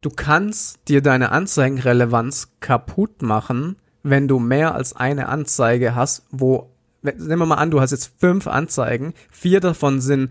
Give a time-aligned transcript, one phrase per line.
[0.00, 6.70] Du kannst dir deine Anzeigenrelevanz kaputt machen, wenn du mehr als eine Anzeige hast, wo,
[7.02, 10.30] nehmen wir mal an, du hast jetzt fünf Anzeigen, vier davon sind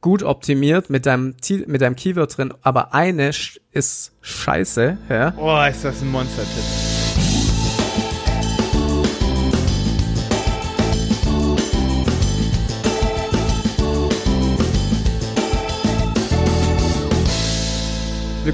[0.00, 1.34] gut optimiert mit deinem,
[1.66, 3.30] mit deinem Keyword drin, aber eine
[3.72, 5.34] ist scheiße, ja.
[5.38, 6.83] Oh, ist das ein Monster-Tipp.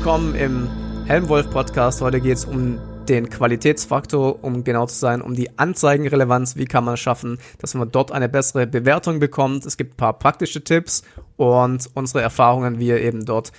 [0.01, 0.71] Willkommen im
[1.05, 2.00] Helmwolf Podcast.
[2.00, 6.57] Heute geht es um den Qualitätsfaktor, um genau zu sein, um die Anzeigenrelevanz.
[6.57, 9.67] Wie kann man schaffen, dass man dort eine bessere Bewertung bekommt?
[9.67, 11.03] Es gibt ein paar praktische Tipps
[11.36, 13.53] und unsere Erfahrungen, wie ihr eben dort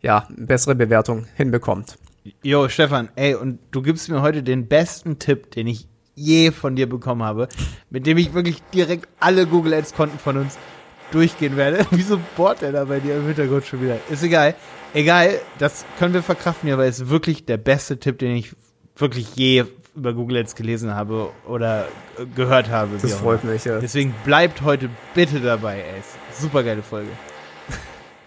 [0.00, 1.98] ja eine bessere Bewertung hinbekommt.
[2.44, 6.76] Jo, Stefan, ey, und du gibst mir heute den besten Tipp, den ich je von
[6.76, 7.48] dir bekommen habe,
[7.90, 10.58] mit dem ich wirklich direkt alle Google Ads Konten von uns
[11.10, 11.84] durchgehen werde.
[11.90, 13.98] Wieso bohrt der da bei dir im Hintergrund schon wieder?
[14.08, 14.54] Ist egal.
[14.94, 18.54] Egal, das können wir verkraften hier, weil es ist wirklich der beste Tipp, den ich
[18.96, 19.64] wirklich je
[19.94, 21.86] über Google Ads gelesen habe oder
[22.34, 22.96] gehört habe.
[23.00, 23.80] Das freut mich, ja.
[23.80, 26.02] Deswegen bleibt heute bitte dabei, ey.
[26.32, 27.10] Super geile Folge.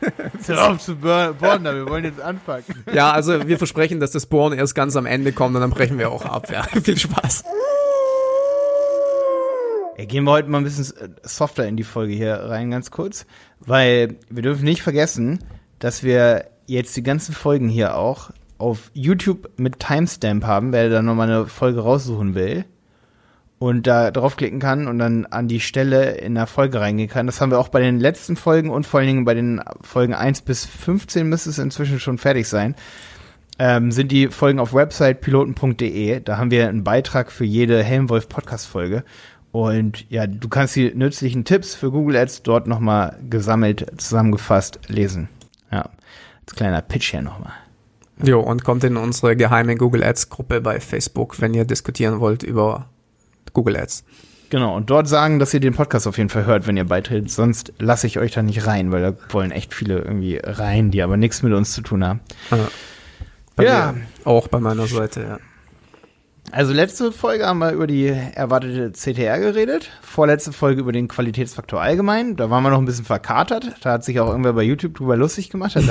[0.47, 2.63] Hör auf zu bohren, wir wollen jetzt anfangen.
[2.91, 5.97] Ja, also wir versprechen, dass das Bohren erst ganz am Ende kommt und dann brechen
[5.97, 6.51] wir auch ab.
[6.51, 7.43] Ja, viel Spaß.
[9.97, 13.25] Ey, gehen wir heute mal ein bisschen softer in die Folge hier rein, ganz kurz.
[13.59, 15.39] Weil wir dürfen nicht vergessen,
[15.77, 21.01] dass wir jetzt die ganzen Folgen hier auch auf YouTube mit Timestamp haben, wer da
[21.01, 22.65] nochmal eine Folge raussuchen will
[23.61, 27.27] und da draufklicken kann und dann an die Stelle in der Folge reingehen kann.
[27.27, 30.15] Das haben wir auch bei den letzten Folgen und vor allen Dingen bei den Folgen
[30.15, 32.75] 1 bis 15 müsste es inzwischen schon fertig sein.
[33.59, 36.21] Ähm, sind die Folgen auf Website piloten.de.
[36.21, 39.03] Da haben wir einen Beitrag für jede Helmwolf Podcast Folge.
[39.51, 45.29] Und ja, du kannst die nützlichen Tipps für Google Ads dort nochmal gesammelt, zusammengefasst lesen.
[45.71, 45.89] Ja,
[46.45, 47.53] als kleiner Pitch hier nochmal.
[48.23, 52.43] Jo, und kommt in unsere geheime Google Ads Gruppe bei Facebook, wenn ihr diskutieren wollt
[52.43, 52.89] über
[53.53, 54.03] Google Ads.
[54.51, 57.31] Genau, und dort sagen, dass ihr den Podcast auf jeden Fall hört, wenn ihr beitretet.
[57.31, 61.01] Sonst lasse ich euch da nicht rein, weil da wollen echt viele irgendwie rein, die
[61.01, 62.19] aber nichts mit uns zu tun haben.
[63.57, 63.63] Ja.
[63.63, 63.93] ja.
[64.25, 65.39] Auch bei meiner Seite, ja.
[66.51, 69.89] Also letzte Folge haben wir über die erwartete CTR geredet.
[70.01, 72.35] Vorletzte Folge über den Qualitätsfaktor allgemein.
[72.35, 73.73] Da waren wir noch ein bisschen verkatert.
[73.81, 75.77] Da hat sich auch irgendwer bei YouTube drüber lustig gemacht.
[75.77, 75.81] Da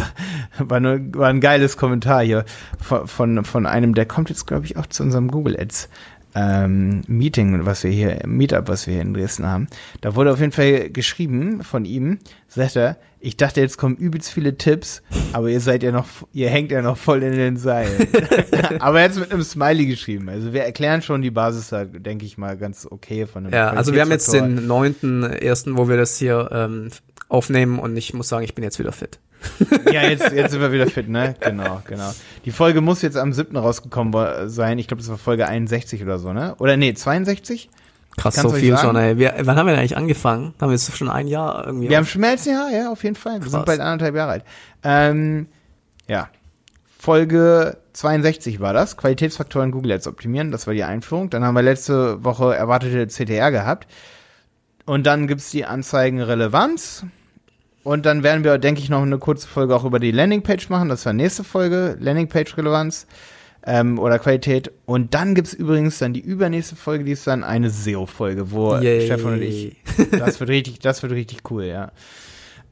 [0.58, 2.44] war, eine, war ein geiles Kommentar hier
[2.78, 5.88] von, von, von einem, der kommt jetzt, glaube ich, auch zu unserem Google Ads
[6.34, 9.68] ähm, Meeting, was wir hier, Meetup, was wir hier in Dresden haben.
[10.00, 12.18] Da wurde auf jeden Fall geschrieben von ihm,
[12.48, 15.02] sagt er, ich dachte, jetzt kommen übelst viele Tipps,
[15.34, 18.08] aber ihr seid ja noch, ihr hängt ja noch voll in den Seilen.
[18.78, 20.30] aber jetzt mit einem Smiley geschrieben.
[20.30, 23.52] Also wir erklären schon die Basis da, denke ich mal, ganz okay von dem.
[23.52, 26.88] Ja, also wir haben jetzt den neunten ersten, wo wir das hier ähm,
[27.30, 29.18] aufnehmen und ich muss sagen, ich bin jetzt wieder fit.
[29.90, 31.34] ja, jetzt, jetzt sind wir wieder fit, ne?
[31.40, 32.12] Genau, genau.
[32.44, 33.56] Die Folge muss jetzt am 7.
[33.56, 34.78] rausgekommen sein.
[34.78, 36.54] Ich glaube, das war Folge 61 oder so, ne?
[36.58, 37.70] Oder nee, 62?
[38.16, 39.16] Krass, Kannst so viel schon, ey.
[39.16, 40.52] Wir, wann haben wir denn eigentlich angefangen?
[40.60, 41.88] Haben wir jetzt schon ein Jahr irgendwie?
[41.88, 43.34] Wir haben schon mehr als ein Jahr, ja, auf jeden Fall.
[43.34, 43.52] Wir Krass.
[43.52, 44.44] sind bald anderthalb Jahre alt.
[44.82, 45.46] Ähm,
[46.08, 46.28] ja.
[46.98, 48.96] Folge 62 war das.
[48.96, 50.50] Qualitätsfaktoren Google Ads optimieren.
[50.50, 51.30] Das war die Einführung.
[51.30, 53.86] Dann haben wir letzte Woche erwartete CTR gehabt.
[54.84, 57.06] Und dann gibt's die Anzeigenrelevanz.
[57.82, 60.88] Und dann werden wir, denke ich, noch eine kurze Folge auch über die Landingpage machen.
[60.88, 63.06] Das war nächste Folge, Landingpage-Relevanz
[63.66, 64.70] ähm, oder Qualität.
[64.86, 69.06] Und dann gibt's übrigens dann die übernächste Folge, die ist dann eine SEO-Folge, wo Yay.
[69.06, 69.76] Stefan und ich,
[70.10, 71.92] das wird richtig, das wird richtig cool, ja.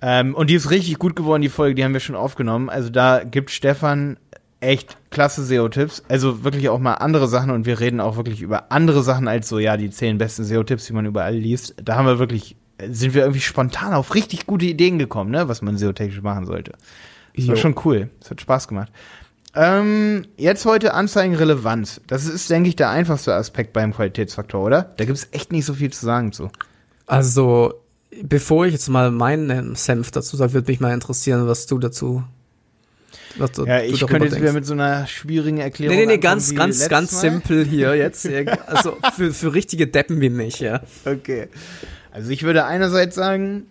[0.00, 2.68] Ähm, und die ist richtig gut geworden, die Folge, die haben wir schon aufgenommen.
[2.68, 4.16] Also da gibt Stefan
[4.60, 6.04] echt klasse SEO-Tipps.
[6.08, 9.48] Also wirklich auch mal andere Sachen und wir reden auch wirklich über andere Sachen als
[9.48, 11.74] so, ja, die zehn besten SEO-Tipps, die man überall liest.
[11.82, 12.56] Da haben wir wirklich
[12.90, 16.72] sind wir irgendwie spontan auf richtig gute Ideen gekommen, ne, was man SEO-technisch machen sollte.
[17.34, 17.48] Das jo.
[17.50, 18.10] war schon cool.
[18.20, 18.92] Das hat Spaß gemacht.
[19.54, 22.00] Ähm, jetzt heute Anzeigenrelevanz.
[22.06, 24.94] Das ist, denke ich, der einfachste Aspekt beim Qualitätsfaktor, oder?
[24.96, 26.50] Da gibt es echt nicht so viel zu sagen zu.
[27.06, 27.74] Also,
[28.22, 32.22] bevor ich jetzt mal meinen Senf dazu sage, würde mich mal interessieren, was du dazu
[33.38, 35.96] was du, ja, ich könnte jetzt wieder mit so einer schwierigen Erklärung.
[35.96, 37.20] Nee, nee, nee, ganz, ganz, ganz Mal.
[37.20, 38.28] simpel hier jetzt.
[38.66, 40.80] Also für, für richtige Deppen wie mich, ja.
[41.04, 41.48] Okay.
[42.18, 43.68] Also ich würde einerseits sagen,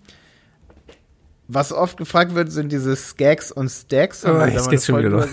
[1.49, 4.25] was oft gefragt wird, sind diese Skags und Stacks.
[4.25, 5.27] Oh, jetzt geht's schon wieder los.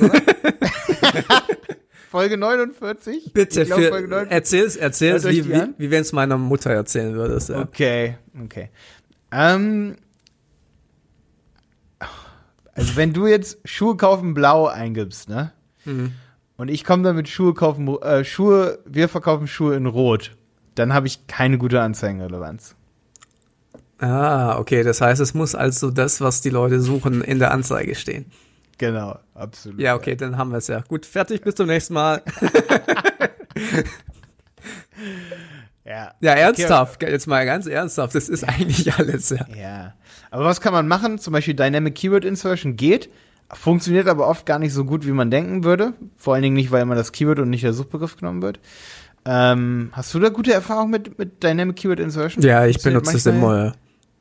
[2.11, 3.33] Folge 49?
[3.33, 4.33] Bitte, glaub, für, 49.
[4.33, 7.51] erzähl's, erzähl's, wie, wie, wie wenn es meiner Mutter erzählen würdest.
[7.51, 7.63] Ja.
[7.63, 8.71] Okay, okay.
[9.31, 9.95] Ähm,
[12.75, 15.53] also wenn du jetzt Schuhe kaufen blau eingibst, ne?
[15.85, 16.15] Mhm.
[16.57, 20.33] Und ich komme dann mit Schuhe kaufen, äh, Schuhe, wir verkaufen Schuhe in rot,
[20.75, 22.75] dann habe ich keine gute Anzeigenrelevanz.
[23.99, 24.83] Ah, okay.
[24.83, 28.27] Das heißt, es muss also das, was die Leute suchen, in der Anzeige stehen.
[28.79, 29.81] Genau, absolut.
[29.81, 30.81] Ja, okay, dann haben wir es ja.
[30.89, 32.23] Gut, fertig, bis zum nächsten Mal.
[35.85, 36.13] ja.
[36.21, 39.47] Ja, ernsthaft, jetzt mal ganz ernsthaft, das ist eigentlich alles, ja.
[39.57, 39.95] Ja.
[40.31, 41.19] Aber was kann man machen?
[41.19, 43.11] Zum Beispiel Dynamic Keyword Insertion geht,
[43.53, 45.93] funktioniert aber oft gar nicht so gut, wie man denken würde.
[46.17, 48.59] Vor allen Dingen nicht, weil immer das Keyword und nicht der Suchbegriff genommen wird.
[49.27, 52.45] Ähm, hast du da gute Erfahrungen mit, mit Dynamic Keyword Insertion?
[52.45, 53.75] Ja, ich benutze das immer.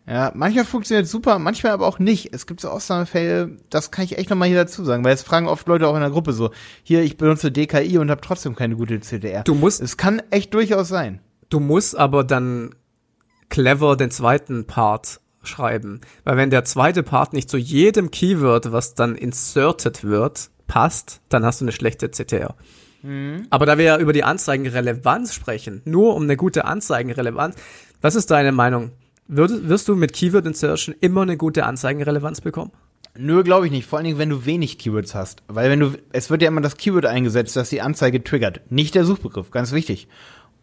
[0.06, 2.34] Ja, manchmal funktioniert super, manchmal aber auch nicht.
[2.34, 5.48] Es gibt so Ausnahmefälle, das kann ich echt nochmal hier dazu sagen, weil es fragen
[5.48, 6.52] oft Leute auch in der Gruppe so,
[6.84, 9.44] hier, ich benutze DKI und habe trotzdem keine gute CDR.
[9.44, 9.82] Du musst.
[9.82, 11.22] Es kann echt durchaus sein.
[11.50, 12.76] Du musst aber dann
[13.50, 16.02] clever den zweiten Part schreiben.
[16.24, 21.46] Weil wenn der zweite Part nicht zu jedem Keyword, was dann inserted wird, passt, dann
[21.46, 22.56] hast du eine schlechte CTR.
[23.04, 23.48] Mhm.
[23.50, 27.56] Aber da wir ja über die Anzeigenrelevanz sprechen, nur um eine gute Anzeigenrelevanz,
[28.02, 28.92] was ist deine Meinung?
[29.28, 32.72] Würd, wirst du mit Keyword Insertion immer eine gute Anzeigenrelevanz bekommen?
[33.18, 33.88] Nö, glaube ich nicht.
[33.88, 35.44] Vor allen Dingen, wenn du wenig Keywords hast.
[35.48, 38.62] Weil wenn du, es wird ja immer das Keyword eingesetzt, das die Anzeige triggert.
[38.72, 40.08] Nicht der Suchbegriff, ganz wichtig.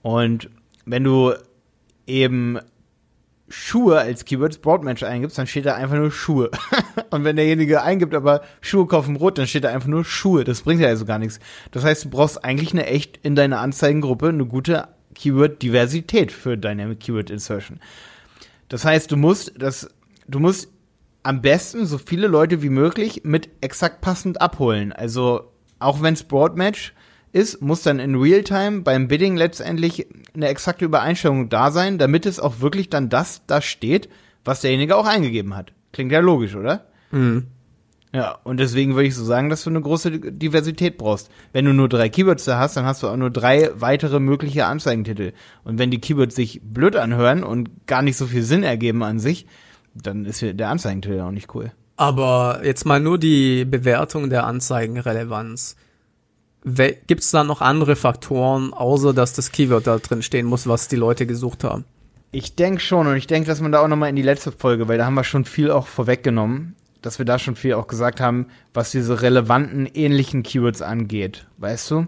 [0.02, 0.50] Und
[0.84, 1.34] wenn du
[2.06, 2.58] eben
[3.48, 6.50] Schuhe als Keywords Broadmatch eingibst, dann steht da einfach nur Schuhe.
[7.10, 10.44] und wenn derjenige eingibt, aber Schuhe kaufen Brot, dann steht da einfach nur Schuhe.
[10.44, 11.40] Das bringt ja also gar nichts.
[11.70, 17.00] Das heißt, du brauchst eigentlich eine echt in deiner Anzeigengruppe eine gute Keyword-Diversität für Dynamic
[17.00, 17.80] Keyword Insertion.
[18.70, 19.90] Das heißt, du musst das,
[20.26, 20.70] du musst
[21.22, 24.92] am besten so viele Leute wie möglich mit exakt passend abholen.
[24.92, 26.94] Also auch wenn es Broadmatch
[27.32, 32.40] ist, muss dann in Realtime beim Bidding letztendlich eine exakte Übereinstimmung da sein, damit es
[32.40, 34.08] auch wirklich dann das da steht,
[34.44, 35.72] was derjenige auch eingegeben hat.
[35.92, 36.86] Klingt ja logisch, oder?
[37.10, 37.48] Mhm.
[38.12, 41.30] Ja, und deswegen würde ich so sagen, dass du eine große Diversität brauchst.
[41.52, 44.66] Wenn du nur drei Keywords da hast, dann hast du auch nur drei weitere mögliche
[44.66, 45.32] Anzeigentitel.
[45.62, 49.20] Und wenn die Keywords sich blöd anhören und gar nicht so viel Sinn ergeben an
[49.20, 49.46] sich,
[49.94, 51.70] dann ist der Anzeigentitel auch nicht cool.
[51.96, 55.76] Aber jetzt mal nur die Bewertung der Anzeigenrelevanz.
[56.64, 60.88] Gibt es da noch andere Faktoren, außer dass das Keyword da drin stehen muss, was
[60.88, 61.84] die Leute gesucht haben?
[62.32, 64.88] Ich denke schon und ich denke, dass man da auch nochmal in die letzte Folge,
[64.88, 68.20] weil da haben wir schon viel auch vorweggenommen, dass wir da schon viel auch gesagt
[68.20, 72.06] haben, was diese relevanten ähnlichen Keywords angeht, weißt du?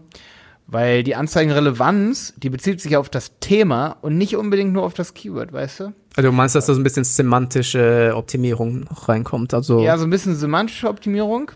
[0.66, 5.12] Weil die Anzeigenrelevanz, die bezieht sich auf das Thema und nicht unbedingt nur auf das
[5.12, 5.84] Keyword, weißt du?
[6.16, 10.10] Also du meinst, dass da so ein bisschen semantische Optimierung reinkommt, also ja, so ein
[10.10, 11.52] bisschen semantische Optimierung.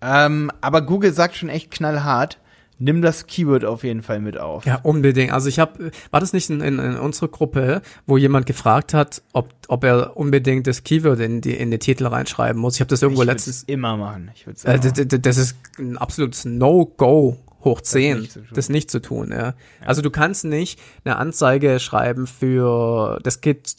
[0.00, 2.38] Ähm, aber Google sagt schon echt knallhart,
[2.80, 4.64] nimm das Keyword auf jeden Fall mit auf.
[4.64, 5.32] Ja, unbedingt.
[5.32, 9.22] Also ich habe, war das nicht in, in, in unserer Gruppe, wo jemand gefragt hat,
[9.32, 12.74] ob, ob er unbedingt das Keyword in die in den Titel reinschreiben muss?
[12.74, 14.30] Ich habe das irgendwo ich letztens immer machen.
[14.34, 18.90] Ich würde äh, das, das ist ein absolutes No-Go hoch 10, das nicht, das nicht
[18.90, 19.30] zu tun.
[19.30, 19.38] Ja.
[19.38, 19.54] ja.
[19.84, 23.76] Also du kannst nicht eine Anzeige schreiben für, das geht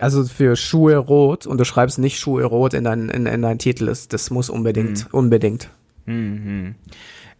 [0.00, 3.58] also für Schuhe rot und du schreibst nicht Schuhe rot in deinen in, in dein
[3.58, 5.18] Titel, das, das muss unbedingt, mhm.
[5.18, 5.68] unbedingt.
[6.06, 6.74] Mhm.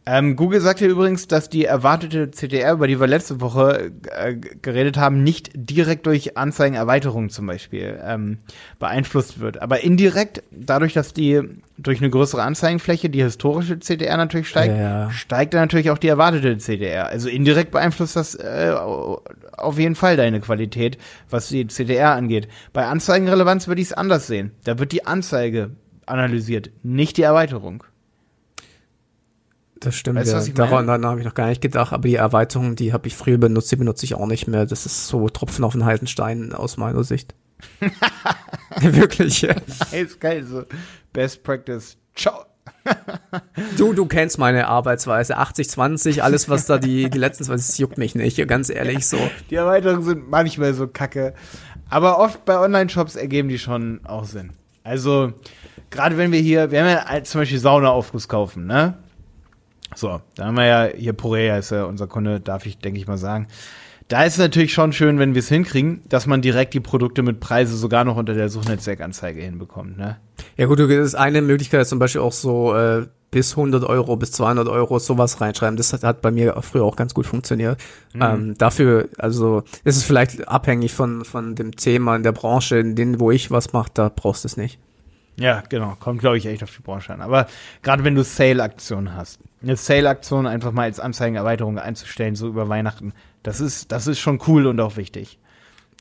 [0.07, 4.35] Ähm, Google sagt ja übrigens, dass die erwartete CTR, über die wir letzte Woche äh,
[4.35, 8.39] geredet haben, nicht direkt durch Anzeigenerweiterungen zum Beispiel ähm,
[8.79, 9.61] beeinflusst wird.
[9.61, 11.43] Aber indirekt, dadurch, dass die
[11.77, 15.11] durch eine größere Anzeigenfläche die historische CTR natürlich steigt, ja.
[15.11, 17.07] steigt dann natürlich auch die erwartete CTR.
[17.09, 18.75] Also indirekt beeinflusst das äh,
[19.57, 20.97] auf jeden Fall deine Qualität,
[21.29, 22.49] was die CTR angeht.
[22.73, 24.53] Bei Anzeigenrelevanz würde ich es anders sehen.
[24.65, 25.73] Da wird die Anzeige
[26.07, 27.85] analysiert, nicht die Erweiterung.
[29.81, 30.55] Das stimmt, weißt, ja.
[30.55, 33.39] Daran, daran habe ich noch gar nicht gedacht, aber die Erweiterung, die habe ich früher
[33.39, 34.67] benutzt, die benutze ich auch nicht mehr.
[34.67, 37.35] Das ist so Tropfen auf den heißen Stein aus meiner Sicht.
[38.81, 39.55] Wirklich, ja.
[39.91, 40.65] Ist geil, so
[41.13, 41.97] Best Practice.
[42.15, 42.45] Ciao.
[43.79, 45.39] du, du kennst meine Arbeitsweise.
[45.39, 49.19] 80-20, alles, was da die, die letzten 20, juckt mich nicht, ganz ehrlich so.
[49.49, 51.35] Die Erweiterungen sind manchmal so kacke.
[51.89, 54.53] Aber oft bei Online-Shops ergeben die schon auch Sinn.
[54.85, 55.33] Also,
[55.91, 58.99] gerade wenn wir hier, wir haben ja zum Beispiel Saunaaufguss kaufen, ne?
[59.95, 63.07] So, da haben wir ja hier Porea ist ja unser Kunde, darf ich, denke ich
[63.07, 63.49] mal sagen.
[64.09, 67.23] Da ist es natürlich schon schön, wenn wir es hinkriegen, dass man direkt die Produkte
[67.23, 70.19] mit Preise sogar noch unter der Suchnetzwerkanzeige hinbekommt, ne?
[70.57, 74.33] Ja gut, das ist eine Möglichkeit, zum Beispiel auch so äh, bis 100 Euro, bis
[74.33, 75.77] 200 Euro sowas reinschreiben.
[75.77, 77.81] Das hat, hat bei mir früher auch ganz gut funktioniert.
[78.13, 78.23] Mhm.
[78.23, 82.97] Ähm, dafür, also ist es vielleicht abhängig von von dem Thema in der Branche, in
[82.97, 84.81] denen wo ich was mache, da brauchst du es nicht.
[85.37, 85.97] Ja, genau.
[85.99, 87.21] Kommt, glaube ich, echt auf die Branche an.
[87.21, 87.47] Aber
[87.83, 93.13] gerade wenn du Sale-Aktionen hast, eine Sale-Aktion einfach mal als Anzeigenerweiterung einzustellen, so über Weihnachten,
[93.43, 95.39] das ist, das ist schon cool und auch wichtig.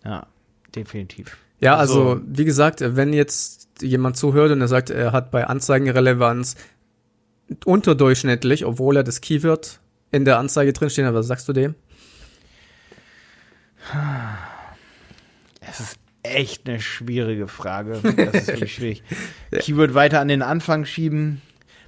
[0.03, 0.27] Ja,
[0.75, 1.38] definitiv.
[1.59, 5.45] Ja, also, also wie gesagt, wenn jetzt jemand zuhört und er sagt, er hat bei
[5.45, 6.55] Anzeigenrelevanz
[7.65, 9.79] unterdurchschnittlich, obwohl er das Keyword
[10.12, 11.75] in der Anzeige drinstehen hat, was sagst du dem?
[15.62, 16.00] Es ist
[16.36, 18.00] echt eine schwierige Frage.
[18.15, 19.03] Das ist wirklich schwierig.
[19.51, 21.41] Keyword weiter an den Anfang schieben.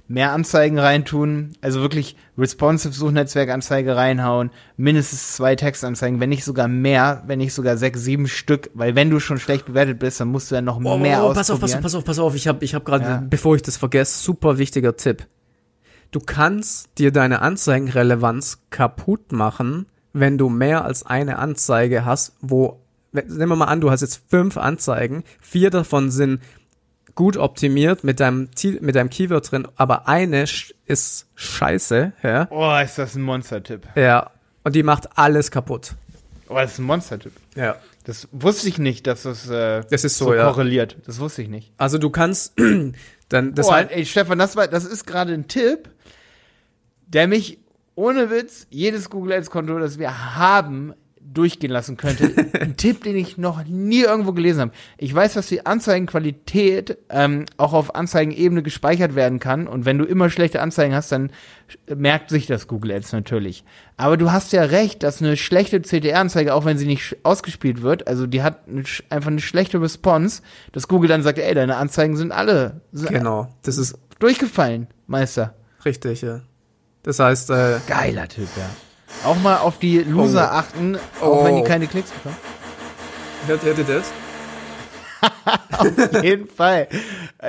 [0.08, 7.22] mehr Anzeigen reintun, also wirklich responsive Suchnetzwerkanzeige reinhauen, mindestens zwei Textanzeigen, wenn nicht sogar mehr,
[7.26, 10.50] wenn nicht sogar sechs, sieben Stück, weil wenn du schon schlecht bewertet bist, dann musst
[10.50, 12.46] du ja noch oh, mehr oh, pass auf, pass auf, pass auf, pass auf, ich
[12.46, 13.24] habe ich hab gerade, ja.
[13.28, 15.26] bevor ich das vergesse, super wichtiger Tipp.
[16.10, 22.81] Du kannst dir deine Anzeigenrelevanz kaputt machen, wenn du mehr als eine Anzeige hast, wo,
[23.12, 26.40] nehmen wir mal an, du hast jetzt fünf Anzeigen, vier davon sind
[27.14, 28.48] gut optimiert mit deinem,
[28.80, 30.44] mit deinem Keyword drin, aber eine
[30.86, 32.48] ist scheiße, ja.
[32.50, 33.88] Oh, ist das ein Monster-Tipp.
[33.94, 34.30] Ja.
[34.64, 35.94] Und die macht alles kaputt.
[36.48, 37.32] Oh, das ist ein Monster-Tipp.
[37.54, 37.76] Ja.
[38.04, 40.44] Das wusste ich nicht, dass das, äh, das ist so, so ja.
[40.44, 40.96] korreliert.
[41.06, 41.72] Das wusste ich nicht.
[41.76, 42.54] Also du kannst
[43.28, 45.88] dann das oh, halt ey, Stefan, das war, das ist gerade ein Tipp,
[47.06, 47.58] der mich
[47.94, 50.94] ohne Witz jedes Google Ads Konto, das wir haben,
[51.32, 52.32] durchgehen lassen könnte.
[52.60, 54.72] Ein Tipp, den ich noch nie irgendwo gelesen habe.
[54.98, 59.66] Ich weiß, dass die Anzeigenqualität ähm, auch auf Anzeigenebene gespeichert werden kann.
[59.66, 61.30] Und wenn du immer schlechte Anzeigen hast, dann
[61.94, 63.64] merkt sich das Google Ads natürlich.
[63.96, 68.06] Aber du hast ja recht, dass eine schlechte CTR-Anzeige, auch wenn sie nicht ausgespielt wird,
[68.08, 72.16] also die hat eine, einfach eine schlechte Response, dass Google dann sagt, ey, deine Anzeigen
[72.16, 73.48] sind alle genau.
[73.62, 75.54] Das ist durchgefallen, Meister.
[75.84, 76.42] Richtig, ja.
[77.02, 78.70] Das heißt, äh, geiler Typ, ja.
[79.24, 80.56] Auch mal auf die Loser oh.
[80.56, 81.44] achten, auch oh.
[81.44, 81.64] wenn die oh.
[81.64, 82.36] keine Klicks bekommen.
[83.46, 84.12] Hört, hört ihr das?
[86.12, 86.88] auf jeden Fall.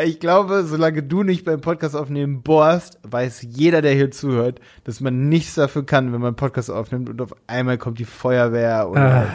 [0.03, 4.99] Ich glaube, solange du nicht beim Podcast aufnehmen bohrst, weiß jeder, der hier zuhört, dass
[4.99, 9.01] man nichts dafür kann, wenn man Podcast aufnimmt und auf einmal kommt die Feuerwehr oder.
[9.01, 9.27] Ah.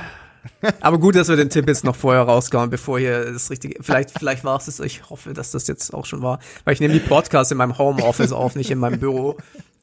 [0.80, 3.82] Aber gut, dass wir den Tipp jetzt noch vorher rausgauen, bevor hier das richtige.
[3.82, 4.80] Vielleicht, vielleicht war es es.
[4.80, 6.38] Ich hoffe, dass das jetzt auch schon war.
[6.64, 9.36] Weil ich nehme die Podcasts in meinem Homeoffice auf, nicht in meinem Büro.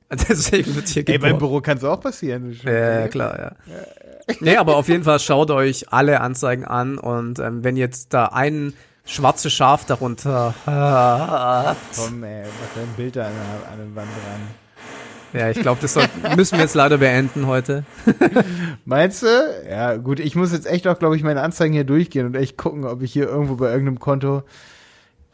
[0.29, 2.57] Deswegen wird hier Ey, beim Büro kann es auch passieren.
[2.63, 4.35] Ja, klar, ja.
[4.39, 8.25] nee, aber auf jeden Fall schaut euch alle Anzeigen an und ähm, wenn jetzt da
[8.25, 8.74] ein
[9.05, 11.77] schwarzes Schaf darunter hat.
[11.95, 13.25] Komm, ey, mach ein Bild an,
[13.71, 14.41] an der Wand dran.
[15.33, 17.83] Ja, ich glaube, das soll, müssen wir jetzt leider beenden heute.
[18.85, 19.27] Meinst du?
[19.69, 22.57] Ja, gut, ich muss jetzt echt auch, glaube ich, meine Anzeigen hier durchgehen und echt
[22.57, 24.43] gucken, ob ich hier irgendwo bei irgendeinem Konto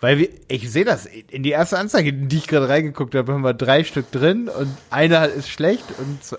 [0.01, 3.43] weil wir, ich sehe das, in die erste Anzeige, die ich gerade reingeguckt habe, haben
[3.43, 6.37] wir drei Stück drin und einer ist schlecht und zwei.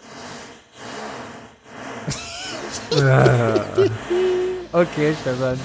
[4.72, 5.58] okay, Stefan.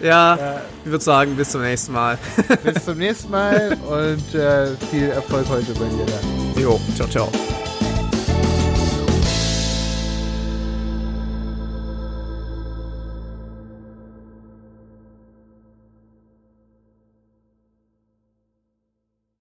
[0.00, 2.18] Ja, ja, ich würde sagen, bis zum nächsten Mal.
[2.62, 6.62] bis zum nächsten Mal und äh, viel Erfolg heute bei dir dann.
[6.62, 7.32] Jo, ciao, ciao.